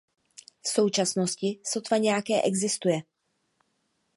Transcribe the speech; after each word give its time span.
V 0.65 0.67
současnosti 0.69 1.59
sotva 1.65 1.97
nějaké 1.97 2.41
existuje. 2.41 2.97